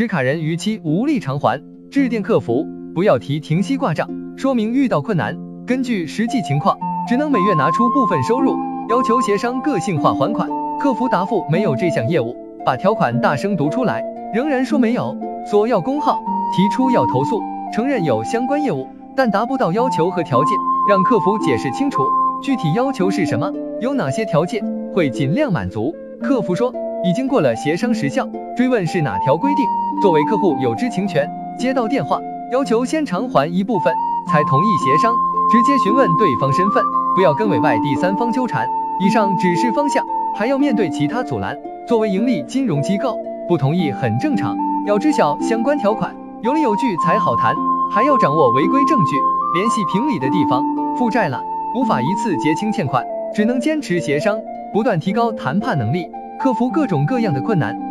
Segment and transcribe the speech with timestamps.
[0.00, 8.56] 持卡人逾期无力偿还，致电客服不要提停息挂账，说明遇到困难，根据实际情况，只能每月拿出部分收入，
[8.88, 10.48] 要求协商个性化还款。
[10.80, 12.34] 客服答复没有这项业务，
[12.64, 14.02] 把条款大声读出来，
[14.32, 16.18] 仍然说没有，索要工号，
[16.56, 17.38] 提出要投诉，
[17.74, 20.56] 承认有相关业务，但达不到要求和条件，
[20.88, 22.04] 让客服解释清楚，
[22.42, 24.64] 具体要求是什么，有哪些条件，
[24.94, 25.94] 会尽量满足。
[26.22, 29.64] 客服说已经过了协商时效，追问是哪条规定，
[30.02, 31.28] 作为客户有知情权，
[31.58, 32.20] 接到电话
[32.52, 33.94] 要求先偿还一部分，
[34.28, 35.14] 才同意协商，
[35.50, 36.84] 直接询问对方身份，
[37.16, 38.68] 不要跟委外第三方纠缠。
[39.00, 40.04] 以上只是方向。
[40.36, 41.58] 还要面对其他阻拦，
[41.88, 43.18] 作为盈利金融机构，
[43.48, 47.52] 不同意很正常，要知晓相关条款，有理有据才好谈，
[47.92, 49.16] 还要掌握违规证据，
[49.54, 50.62] 联系评理的地方。
[50.96, 51.42] 负债了，
[51.74, 54.38] 无法一次结清欠款，只能坚持协商，
[54.72, 56.06] 不断提高谈判能力，
[56.40, 57.89] 克服各种各样的困难。